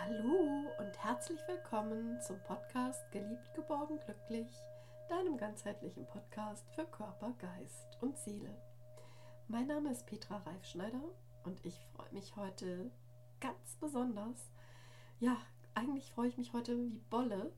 [0.00, 4.48] Hallo und herzlich willkommen zum Podcast Geliebt, geborgen, glücklich,
[5.08, 8.56] deinem ganzheitlichen Podcast für Körper, Geist und Seele.
[9.48, 11.02] Mein Name ist Petra Reifschneider
[11.42, 12.92] und ich freue mich heute
[13.40, 14.52] ganz besonders.
[15.18, 15.36] Ja,
[15.74, 17.52] eigentlich freue ich mich heute wie Bolle,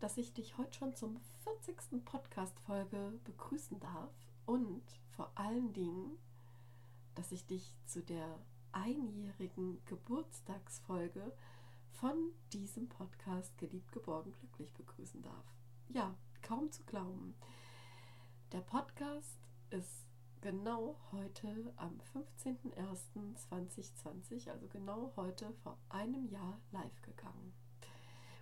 [0.00, 2.04] dass ich dich heute schon zum 40.
[2.04, 4.12] Podcast-Folge begrüßen darf
[4.44, 4.82] und
[5.16, 6.18] vor allen Dingen,
[7.14, 8.38] dass ich dich zu der
[8.72, 11.32] einjährigen Geburtstagsfolge
[11.92, 15.44] von diesem Podcast Geliebt, geborgen, glücklich begrüßen darf.
[15.88, 17.34] Ja, kaum zu glauben.
[18.52, 19.38] Der Podcast
[19.70, 20.06] ist
[20.40, 22.00] genau heute am
[22.44, 27.52] 15.01.2020, also genau heute vor einem Jahr live gegangen.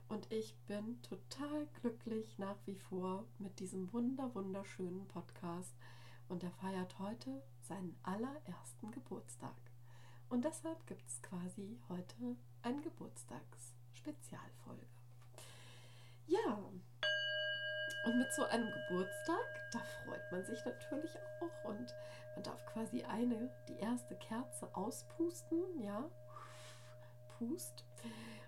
[0.08, 5.74] Und ich bin total glücklich nach wie vor mit diesem wunder wunderschönen Podcast
[6.28, 9.54] und er feiert heute seinen allerersten Geburtstag.
[10.28, 14.86] Und deshalb gibt es quasi heute eine Geburtstagsspezialfolge.
[16.26, 16.58] Ja,
[18.04, 21.94] und mit so einem Geburtstag, da freut man sich natürlich auch und
[22.34, 26.04] man darf quasi eine, die erste Kerze auspusten, ja,
[27.38, 27.84] Pust.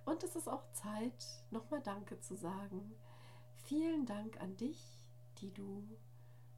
[0.04, 2.94] Und es ist auch Zeit, nochmal Danke zu sagen.
[3.54, 4.78] Vielen Dank an dich,
[5.38, 5.84] die du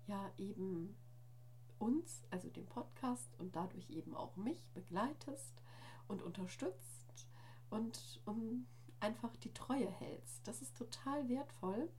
[0.06, 0.96] ja eben
[1.78, 5.62] uns, also den Podcast und dadurch eben auch mich begleitest
[6.08, 7.28] und unterstützt
[7.70, 8.66] und um
[9.00, 10.46] einfach die Treue hältst.
[10.46, 11.90] Das ist total wertvoll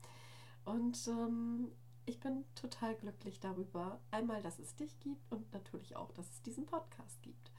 [0.66, 1.72] und ähm,
[2.06, 6.42] ich bin total glücklich darüber, einmal, dass es dich gibt und natürlich auch, dass es
[6.42, 7.52] diesen Podcast gibt.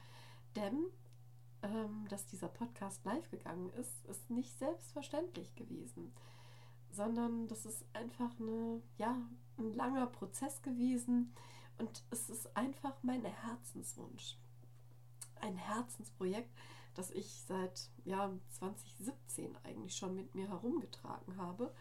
[0.57, 0.87] Denn
[1.63, 6.13] ähm, dass dieser Podcast live gegangen ist, ist nicht selbstverständlich gewesen,
[6.91, 9.17] sondern das ist einfach eine, ja,
[9.59, 11.33] ein langer Prozess gewesen
[11.79, 14.39] und es ist einfach mein Herzenswunsch.
[15.41, 16.51] Ein Herzensprojekt,
[16.95, 21.75] das ich seit ja, 2017 eigentlich schon mit mir herumgetragen habe.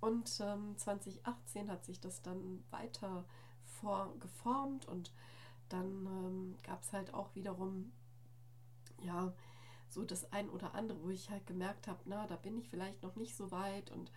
[0.00, 3.24] Und ähm, 2018 hat sich das dann weiter
[3.64, 5.12] vor, geformt und
[5.68, 7.92] dann ähm, gab es halt auch wiederum,
[9.00, 9.32] ja,
[9.88, 13.02] so das ein oder andere, wo ich halt gemerkt habe, na, da bin ich vielleicht
[13.02, 14.10] noch nicht so weit und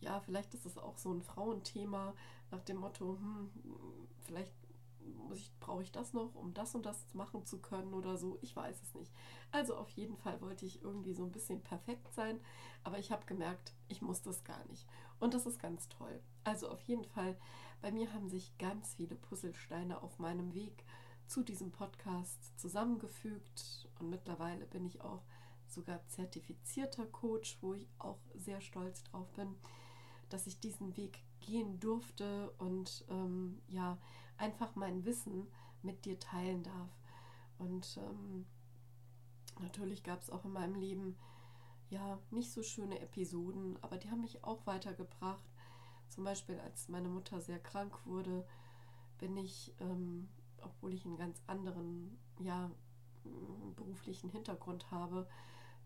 [0.00, 2.14] ja, vielleicht ist es auch so ein Frauenthema
[2.50, 3.50] nach dem Motto, hm,
[4.20, 4.52] vielleicht
[5.60, 8.38] brauche ich das noch, um das und das machen zu können oder so.
[8.40, 9.12] Ich weiß es nicht.
[9.50, 12.40] Also auf jeden Fall wollte ich irgendwie so ein bisschen perfekt sein,
[12.84, 14.86] aber ich habe gemerkt, ich muss das gar nicht.
[15.18, 16.20] Und das ist ganz toll.
[16.44, 17.36] Also auf jeden Fall,
[17.80, 20.84] bei mir haben sich ganz viele Puzzlesteine auf meinem Weg
[21.26, 25.24] zu diesem Podcast zusammengefügt und mittlerweile bin ich auch
[25.66, 29.56] sogar zertifizierter Coach, wo ich auch sehr stolz drauf bin,
[30.28, 33.98] dass ich diesen Weg gehen durfte und ähm, ja,
[34.38, 35.46] einfach mein Wissen
[35.82, 36.90] mit dir teilen darf.
[37.58, 38.46] Und ähm,
[39.60, 41.16] natürlich gab es auch in meinem Leben
[41.88, 45.44] ja nicht so schöne Episoden, aber die haben mich auch weitergebracht.
[46.08, 48.46] Zum Beispiel, als meine Mutter sehr krank wurde,
[49.18, 50.28] bin ich, ähm,
[50.60, 52.70] obwohl ich einen ganz anderen, ja,
[53.74, 55.28] beruflichen Hintergrund habe,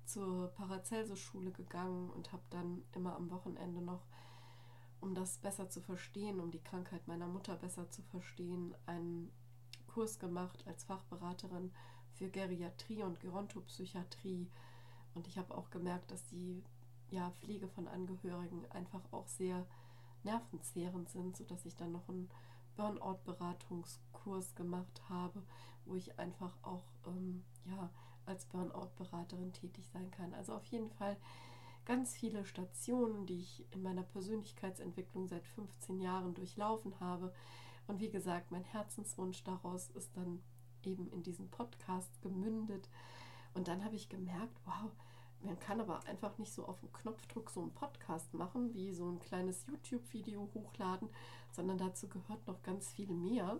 [0.05, 4.03] zur Paracelsus-Schule gegangen und habe dann immer am Wochenende noch
[5.01, 9.33] um das besser zu verstehen, um die Krankheit meiner Mutter besser zu verstehen, einen
[9.87, 11.73] Kurs gemacht als Fachberaterin
[12.13, 14.49] für Geriatrie und Gerontopsychiatrie.
[15.15, 16.63] Und ich habe auch gemerkt, dass die
[17.11, 19.67] ja, Pflege von Angehörigen einfach auch sehr
[20.23, 22.31] nervenzehrend sind, sodass ich dann noch einen
[22.77, 25.43] Burnout-Beratungskurs gemacht habe,
[25.87, 27.91] wo ich einfach auch ähm, ja,
[28.27, 30.35] als Burnout-Beraterin tätig sein kann.
[30.35, 31.17] Also auf jeden Fall
[31.85, 37.33] ganz viele Stationen, die ich in meiner Persönlichkeitsentwicklung seit 15 Jahren durchlaufen habe.
[37.87, 40.43] Und wie gesagt, mein Herzenswunsch daraus ist dann
[40.83, 42.89] eben in diesen Podcast gemündet.
[43.55, 44.91] Und dann habe ich gemerkt, wow,
[45.43, 49.09] man kann aber einfach nicht so auf den Knopfdruck so einen Podcast machen, wie so
[49.09, 51.09] ein kleines YouTube-Video hochladen,
[51.53, 53.59] sondern dazu gehört noch ganz viel mehr.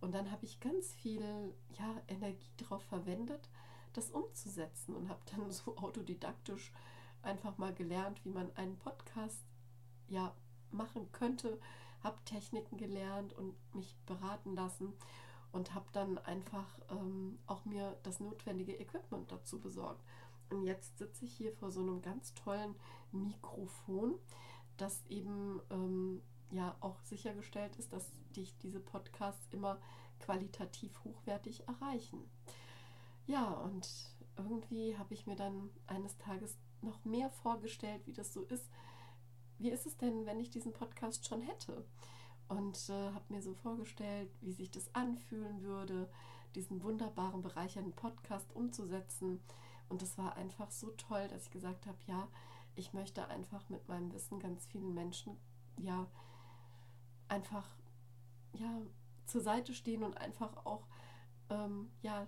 [0.00, 3.48] Und dann habe ich ganz viel ja, Energie darauf verwendet,
[3.92, 6.72] das umzusetzen und habe dann so autodidaktisch
[7.22, 9.44] einfach mal gelernt, wie man einen Podcast
[10.08, 10.34] ja
[10.70, 11.58] machen könnte,
[12.02, 14.92] habe Techniken gelernt und mich beraten lassen
[15.52, 20.02] und habe dann einfach ähm, auch mir das notwendige Equipment dazu besorgt.
[20.50, 22.74] Und jetzt sitze ich hier vor so einem ganz tollen
[23.12, 24.14] Mikrofon,
[24.76, 29.78] das eben ähm, ja auch sichergestellt ist, dass dich diese Podcasts immer
[30.20, 32.18] qualitativ hochwertig erreichen.
[33.26, 33.88] Ja, und
[34.36, 38.70] irgendwie habe ich mir dann eines Tages noch mehr vorgestellt, wie das so ist.
[39.58, 41.84] Wie ist es denn, wenn ich diesen Podcast schon hätte?
[42.48, 46.10] Und äh, habe mir so vorgestellt, wie sich das anfühlen würde,
[46.54, 49.40] diesen wunderbaren, bereichernden Podcast umzusetzen,
[49.88, 52.28] Und das war einfach so toll, dass ich gesagt habe, ja,
[52.76, 55.36] ich möchte einfach mit meinem Wissen ganz vielen Menschen
[55.76, 56.06] ja
[57.28, 57.68] einfach
[58.54, 58.82] ja
[59.26, 60.86] zur Seite stehen und einfach auch
[61.50, 62.26] ähm, ja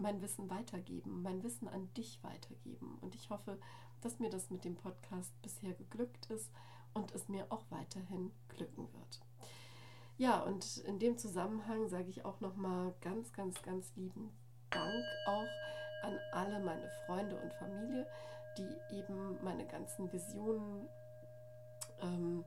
[0.00, 2.98] mein Wissen weitergeben, mein Wissen an dich weitergeben.
[3.00, 3.58] Und ich hoffe,
[4.00, 6.50] dass mir das mit dem Podcast bisher geglückt ist
[6.94, 9.20] und es mir auch weiterhin glücken wird.
[10.16, 14.30] Ja, und in dem Zusammenhang sage ich auch nochmal ganz, ganz, ganz lieben
[14.70, 15.48] Dank auch
[16.02, 18.06] an alle meine Freunde und Familie,
[18.58, 20.88] die eben meine ganzen Visionen,
[22.02, 22.44] ähm,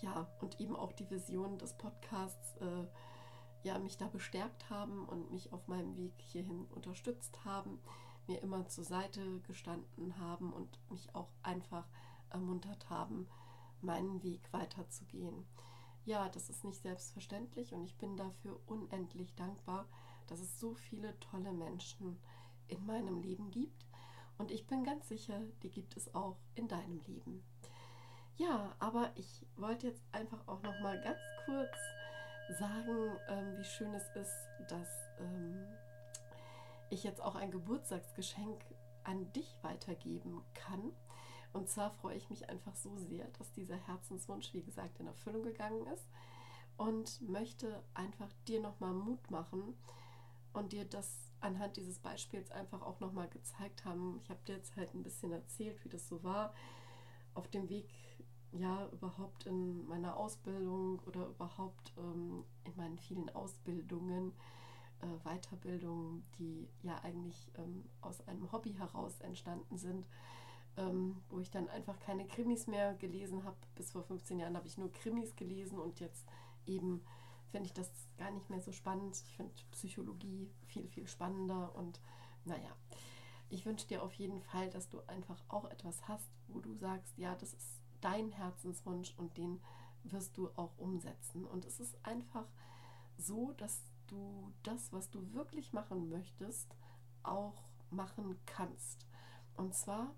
[0.00, 2.86] ja, und eben auch die Vision des Podcasts, äh,
[3.62, 7.78] ja, mich da bestärkt haben und mich auf meinem Weg hierhin unterstützt haben,
[8.26, 11.86] mir immer zur Seite gestanden haben und mich auch einfach
[12.30, 13.28] ermuntert haben,
[13.80, 15.46] meinen Weg weiterzugehen.
[16.04, 19.86] Ja, das ist nicht selbstverständlich und ich bin dafür unendlich dankbar,
[20.26, 22.18] dass es so viele tolle Menschen
[22.68, 23.86] in meinem Leben gibt
[24.38, 27.44] und ich bin ganz sicher, die gibt es auch in deinem Leben.
[28.36, 31.76] Ja, aber ich wollte jetzt einfach auch noch mal ganz kurz
[32.54, 34.88] sagen, ähm, wie schön es ist, dass
[35.18, 35.66] ähm,
[36.90, 38.64] ich jetzt auch ein Geburtstagsgeschenk
[39.04, 40.92] an dich weitergeben kann.
[41.52, 45.42] Und zwar freue ich mich einfach so sehr, dass dieser Herzenswunsch, wie gesagt, in Erfüllung
[45.42, 46.06] gegangen ist
[46.76, 49.74] und möchte einfach dir nochmal Mut machen
[50.52, 54.18] und dir das anhand dieses Beispiels einfach auch nochmal gezeigt haben.
[54.22, 56.54] Ich habe dir jetzt halt ein bisschen erzählt, wie das so war
[57.34, 57.88] auf dem Weg,
[58.52, 64.32] ja, überhaupt in meiner Ausbildung oder überhaupt ähm, in meinen vielen Ausbildungen,
[65.00, 70.06] äh, Weiterbildungen, die ja eigentlich ähm, aus einem Hobby heraus entstanden sind.
[70.76, 73.56] Ähm, wo ich dann einfach keine Krimis mehr gelesen habe.
[73.74, 76.24] Bis vor 15 Jahren habe ich nur Krimis gelesen und jetzt
[76.64, 77.02] eben
[77.50, 79.20] finde ich das gar nicht mehr so spannend.
[79.26, 82.00] Ich finde Psychologie viel, viel spannender und
[82.44, 82.70] naja,
[83.48, 87.18] ich wünsche dir auf jeden Fall, dass du einfach auch etwas hast, wo du sagst,
[87.18, 89.60] ja, das ist dein Herzenswunsch und den
[90.04, 91.44] wirst du auch umsetzen.
[91.44, 92.46] Und es ist einfach
[93.16, 96.74] so, dass du das, was du wirklich machen möchtest,
[97.22, 99.06] auch machen kannst.
[99.54, 100.14] Und zwar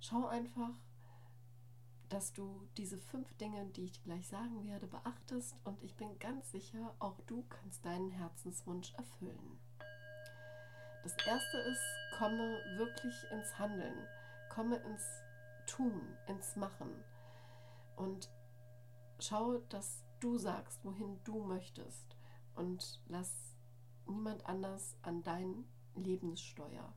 [0.00, 0.70] schau einfach,
[2.08, 6.50] dass du diese fünf Dinge, die ich gleich sagen werde, beachtest und ich bin ganz
[6.52, 9.58] sicher, auch du kannst deinen Herzenswunsch erfüllen.
[11.02, 11.80] Das erste ist,
[12.18, 14.06] komme wirklich ins Handeln,
[14.50, 15.04] komme ins
[15.66, 16.90] Tun, ins Machen
[17.96, 18.30] und
[19.18, 22.16] schau, dass du sagst, wohin du möchtest
[22.54, 23.56] und lass
[24.06, 25.64] niemand anders an dein
[25.94, 26.94] Lebenssteuer.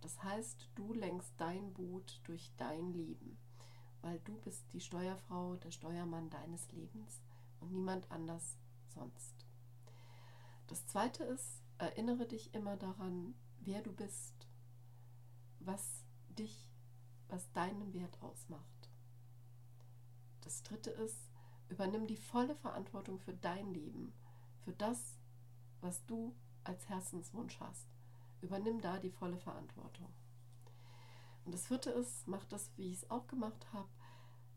[0.00, 3.38] Das heißt, du lenkst dein Boot durch dein Leben
[4.02, 7.22] weil du bist die Steuerfrau, der Steuermann deines Lebens
[7.60, 9.46] und niemand anders sonst.
[10.66, 14.48] Das Zweite ist, erinnere dich immer daran, wer du bist,
[15.60, 16.71] was dich,
[17.32, 18.90] was deinen Wert ausmacht.
[20.42, 21.30] Das Dritte ist,
[21.70, 24.12] übernimm die volle Verantwortung für dein Leben,
[24.60, 25.18] für das,
[25.80, 27.88] was du als Herzenswunsch hast.
[28.42, 30.12] Übernimm da die volle Verantwortung.
[31.44, 33.88] Und das vierte ist, mach das, wie ich es auch gemacht habe.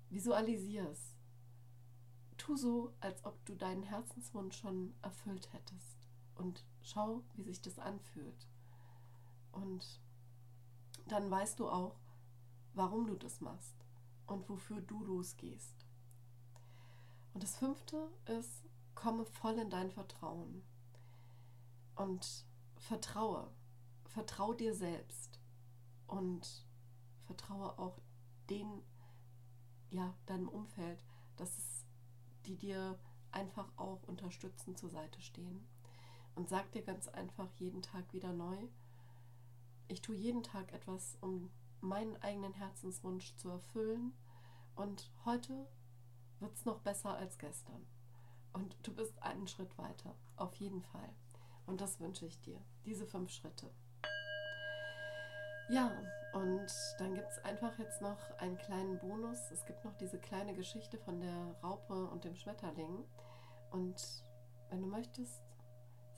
[0.10, 1.16] Visualisier es.
[2.36, 6.10] Tu so, als ob du deinen Herzenswunsch schon erfüllt hättest.
[6.36, 8.50] Und schau, wie sich das anfühlt.
[9.54, 10.02] Und
[11.08, 11.96] dann weißt du auch,
[12.76, 13.76] warum du das machst
[14.28, 15.86] und wofür du losgehst.
[17.34, 18.64] Und das fünfte ist,
[18.94, 20.64] komme voll in dein Vertrauen.
[21.96, 22.46] Und
[22.78, 23.50] vertraue.
[24.06, 25.40] Vertraue dir selbst.
[26.08, 26.66] Und
[27.26, 28.00] vertraue auch
[28.50, 28.82] den,
[29.90, 31.04] ja, deinem Umfeld,
[31.36, 31.86] dass es,
[32.46, 33.00] die dir
[33.32, 35.68] einfach auch unterstützen zur Seite stehen.
[36.36, 38.58] Und sag dir ganz einfach jeden Tag wieder neu,
[39.88, 41.52] ich tue jeden Tag etwas, um
[41.86, 44.14] meinen eigenen Herzenswunsch zu erfüllen.
[44.76, 45.68] Und heute
[46.40, 47.86] wird es noch besser als gestern.
[48.54, 51.10] Und du bist einen Schritt weiter, auf jeden Fall.
[51.66, 53.72] Und das wünsche ich dir, diese fünf Schritte.
[55.70, 55.92] Ja,
[56.34, 56.68] und
[57.00, 59.52] dann gibt es einfach jetzt noch einen kleinen Bonus.
[59.52, 63.04] Es gibt noch diese kleine Geschichte von der Raupe und dem Schmetterling.
[63.72, 64.24] Und
[64.70, 65.44] wenn du möchtest,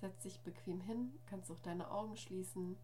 [0.02, 2.78] setz dich bequem hin, kannst auch deine Augen schließen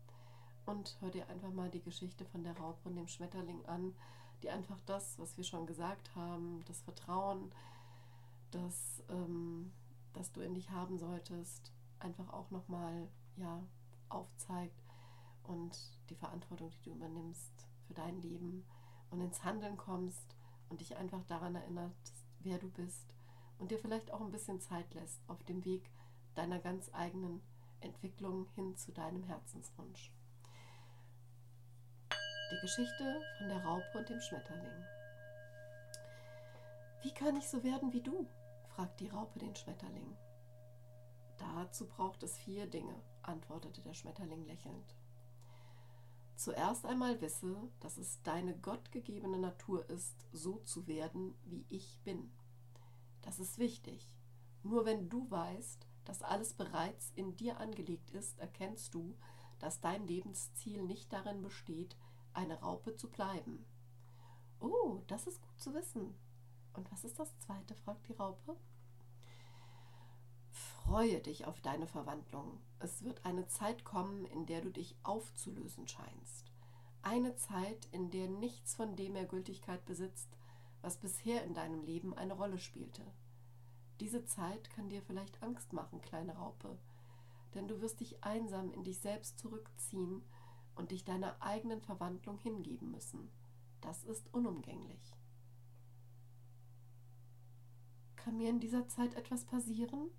[0.65, 3.95] und hör dir einfach mal die Geschichte von der Raupe und dem Schmetterling an,
[4.41, 7.51] die einfach das, was wir schon gesagt haben, das Vertrauen,
[8.51, 9.71] das, ähm,
[10.13, 13.61] das du in dich haben solltest, einfach auch nochmal ja,
[14.09, 14.83] aufzeigt
[15.43, 15.77] und
[16.09, 18.65] die Verantwortung, die du übernimmst für dein Leben
[19.09, 20.35] und ins Handeln kommst
[20.69, 23.15] und dich einfach daran erinnerst, wer du bist
[23.59, 25.89] und dir vielleicht auch ein bisschen Zeit lässt auf dem Weg
[26.35, 27.41] deiner ganz eigenen
[27.79, 30.11] Entwicklung hin zu deinem Herzenswunsch.
[32.53, 34.85] Die Geschichte von der Raupe und dem Schmetterling.
[37.01, 38.27] Wie kann ich so werden wie du?
[38.75, 40.15] fragt die Raupe den Schmetterling.
[41.39, 42.93] Dazu braucht es vier Dinge,
[43.23, 44.95] antwortete der Schmetterling lächelnd.
[46.35, 52.31] Zuerst einmal wisse, dass es deine gottgegebene Natur ist, so zu werden, wie ich bin.
[53.23, 54.13] Das ist wichtig.
[54.61, 59.17] Nur wenn du weißt, dass alles bereits in dir angelegt ist, erkennst du,
[59.57, 61.97] dass dein Lebensziel nicht darin besteht,
[62.35, 63.65] eine Raupe zu bleiben.
[64.59, 66.15] Oh, das ist gut zu wissen.
[66.73, 67.75] Und was ist das zweite?
[67.75, 68.55] fragt die Raupe.
[70.49, 72.59] Freue dich auf deine Verwandlung.
[72.79, 76.51] Es wird eine Zeit kommen, in der du dich aufzulösen scheinst.
[77.01, 80.29] Eine Zeit, in der nichts von dem mehr Gültigkeit besitzt,
[80.81, 83.01] was bisher in deinem Leben eine Rolle spielte.
[83.99, 86.77] Diese Zeit kann dir vielleicht Angst machen, kleine Raupe,
[87.53, 90.23] denn du wirst dich einsam in dich selbst zurückziehen
[90.75, 93.29] und dich deiner eigenen Verwandlung hingeben müssen.
[93.81, 95.15] Das ist unumgänglich.
[98.15, 100.09] Kann mir in dieser Zeit etwas passieren?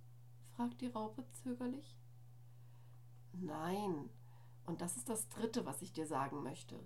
[0.54, 1.98] fragt die Raupe zögerlich.
[3.32, 4.10] Nein,
[4.66, 6.78] und das ist das Dritte, was ich dir sagen möchte.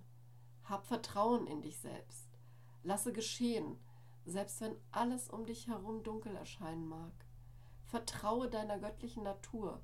[0.63, 2.27] Hab Vertrauen in dich selbst.
[2.83, 3.77] Lasse geschehen,
[4.25, 7.13] selbst wenn alles um dich herum dunkel erscheinen mag.
[7.85, 9.81] Vertraue deiner göttlichen Natur.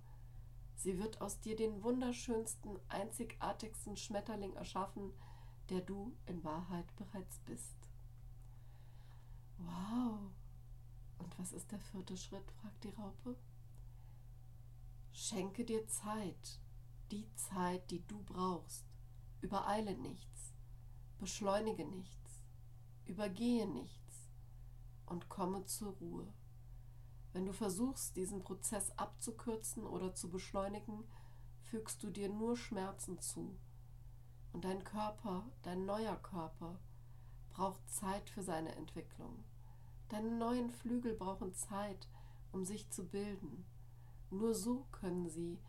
[0.75, 5.13] Sie wird aus dir den wunderschönsten, einzigartigsten Schmetterling erschaffen,
[5.70, 7.75] der du in Wahrheit bereits bist.
[9.58, 10.20] Wow.
[11.17, 12.51] Und was ist der vierte Schritt?
[12.62, 13.36] fragt die Raupe.
[15.12, 16.60] Schenke dir Zeit,
[17.10, 18.84] die Zeit, die du brauchst.
[19.41, 20.53] Übereile nichts,
[21.20, 22.44] beschleunige nichts,
[23.05, 24.29] übergehe nichts
[25.05, 26.27] und komme zur Ruhe.
[27.36, 31.04] Wenn du versuchst, diesen Prozess abzukürzen oder zu beschleunigen,
[31.63, 33.60] fügst du dir nur Schmerzen zu.
[34.54, 36.80] Und dein Körper, dein neuer Körper,
[37.50, 39.44] braucht Zeit für seine Entwicklung.
[40.08, 42.08] Deine neuen Flügel brauchen Zeit,
[42.54, 43.65] um sich zu bilden.
[44.30, 45.60] Nur so können sie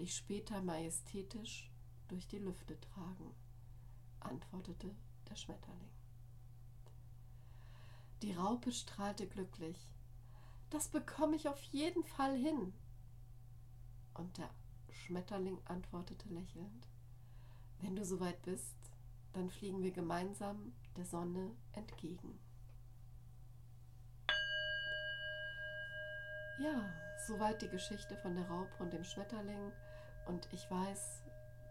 [0.00, 1.70] dich später majestätisch
[2.08, 3.32] durch die Lüfte tragen,
[4.18, 4.92] antwortete
[5.30, 5.92] der Schmetterling.
[8.22, 9.91] Die Raupe strahlte glücklich.
[10.72, 12.72] Das bekomme ich auf jeden Fall hin.
[14.14, 14.48] Und der
[14.90, 16.88] Schmetterling antwortete lächelnd.
[17.80, 18.74] Wenn du soweit bist,
[19.34, 22.38] dann fliegen wir gemeinsam der Sonne entgegen.
[26.58, 26.90] Ja,
[27.26, 29.72] soweit die Geschichte von der Raupe und dem Schmetterling.
[30.26, 31.22] Und ich weiß,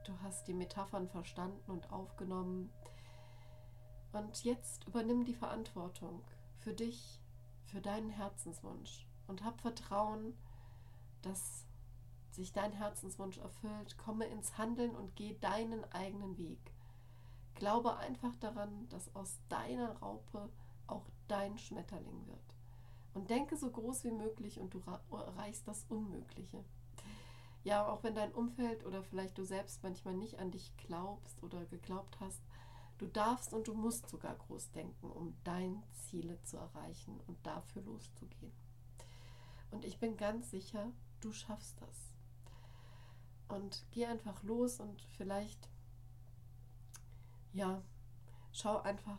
[0.04, 2.72] du hast die Metaphern verstanden und aufgenommen.
[4.12, 6.22] Und jetzt übernimm die Verantwortung
[6.60, 7.21] für dich,
[7.72, 10.38] für deinen Herzenswunsch und hab Vertrauen,
[11.22, 11.66] dass
[12.32, 13.98] sich dein Herzenswunsch erfüllt.
[13.98, 16.60] Komme ins Handeln und geh deinen eigenen Weg.
[17.56, 20.50] Glaube einfach daran, dass aus deiner Raupe
[20.88, 22.40] auch dein Schmetterling wird.
[23.14, 26.64] Und denke so groß wie möglich und du erreichst das Unmögliche.
[27.64, 31.66] Ja, auch wenn dein Umfeld oder vielleicht du selbst manchmal nicht an dich glaubst oder
[31.66, 32.42] geglaubt hast,
[33.02, 37.82] du darfst und du musst sogar groß denken, um deine Ziele zu erreichen und dafür
[37.82, 38.54] loszugehen.
[39.72, 42.14] Und ich bin ganz sicher, du schaffst das.
[43.48, 45.68] Und geh einfach los und vielleicht,
[47.54, 47.82] ja,
[48.52, 49.18] schau einfach,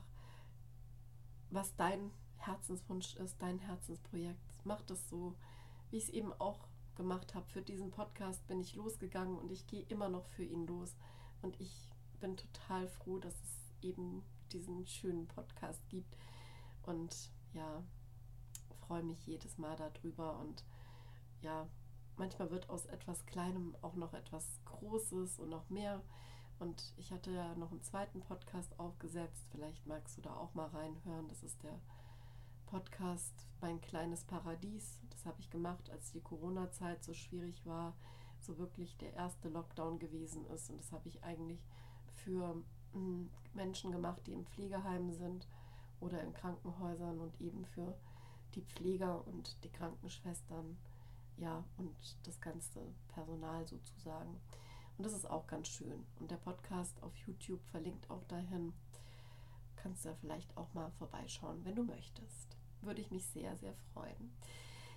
[1.50, 4.64] was dein Herzenswunsch ist, dein Herzensprojekt.
[4.64, 5.34] Mach das so,
[5.90, 7.48] wie ich es eben auch gemacht habe.
[7.48, 10.94] Für diesen Podcast bin ich losgegangen und ich gehe immer noch für ihn los.
[11.42, 14.22] Und ich bin total froh, dass es eben
[14.52, 16.16] diesen schönen Podcast gibt.
[16.82, 17.82] Und ja,
[18.86, 20.38] freue mich jedes Mal darüber.
[20.38, 20.64] Und
[21.40, 21.68] ja,
[22.16, 26.02] manchmal wird aus etwas Kleinem auch noch etwas Großes und noch mehr.
[26.58, 29.46] Und ich hatte ja noch einen zweiten Podcast aufgesetzt.
[29.50, 31.28] Vielleicht magst du da auch mal reinhören.
[31.28, 31.80] Das ist der
[32.66, 35.00] Podcast Mein kleines Paradies.
[35.10, 37.96] Das habe ich gemacht, als die Corona-Zeit so schwierig war,
[38.40, 40.70] so wirklich der erste Lockdown gewesen ist.
[40.70, 41.66] Und das habe ich eigentlich
[42.14, 42.62] für
[43.54, 45.46] Menschen gemacht, die im Pflegeheim sind
[46.00, 47.94] oder in Krankenhäusern und eben für
[48.54, 50.76] die Pfleger und die Krankenschwestern,
[51.38, 54.40] ja, und das ganze Personal sozusagen.
[54.98, 56.04] Und das ist auch ganz schön.
[56.20, 58.72] Und der Podcast auf YouTube verlinkt auch dahin.
[59.76, 63.74] Kannst du ja vielleicht auch mal vorbeischauen, wenn du möchtest würde ich mich sehr, sehr
[63.92, 64.36] freuen.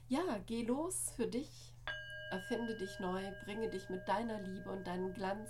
[0.07, 1.73] Ja, geh los für dich,
[2.31, 5.49] erfinde dich neu, bringe dich mit deiner Liebe und deinem Glanz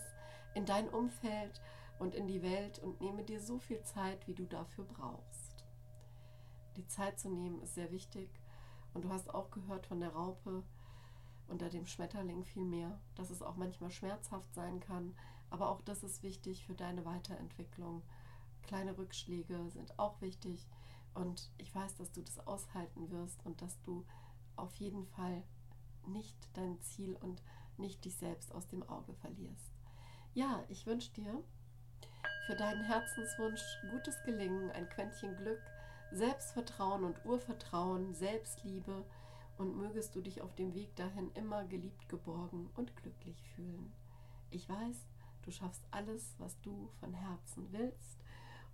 [0.53, 1.61] in dein Umfeld
[1.99, 5.65] und in die Welt und nehme dir so viel Zeit, wie du dafür brauchst.
[6.75, 8.29] Die Zeit zu nehmen ist sehr wichtig
[8.93, 10.63] und du hast auch gehört von der Raupe
[11.47, 15.13] unter dem Schmetterling viel mehr, dass es auch manchmal schmerzhaft sein kann,
[15.49, 18.01] Aber auch das ist wichtig für deine Weiterentwicklung.
[18.63, 20.67] Kleine Rückschläge sind auch wichtig.
[21.13, 24.05] Und ich weiß, dass du das aushalten wirst und dass du
[24.55, 25.43] auf jeden Fall
[26.07, 27.41] nicht dein Ziel und
[27.77, 29.73] nicht dich selbst aus dem Auge verlierst.
[30.33, 31.43] Ja, ich wünsche dir
[32.45, 35.61] für deinen Herzenswunsch gutes Gelingen, ein Quäntchen Glück,
[36.11, 39.03] Selbstvertrauen und Urvertrauen, Selbstliebe.
[39.57, 43.93] Und mögest du dich auf dem Weg dahin immer geliebt, geborgen und glücklich fühlen.
[44.51, 45.07] Ich weiß,
[45.43, 48.19] du schaffst alles, was du von Herzen willst.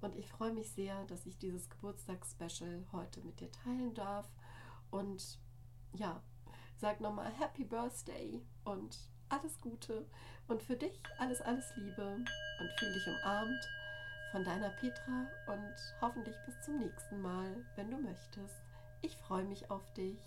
[0.02, 4.28] Und ich freue mich sehr, dass ich dieses Geburtstagsspecial heute mit dir teilen darf.
[4.90, 5.40] Und
[5.94, 6.24] ja,
[6.78, 10.06] sag nochmal Happy Birthday und alles Gute
[10.48, 12.16] und für dich alles, alles Liebe
[12.60, 13.70] und fühl dich umarmt
[14.32, 18.56] von deiner Petra und hoffentlich bis zum nächsten Mal, wenn du möchtest.
[19.02, 20.18] Ich freue mich auf dich.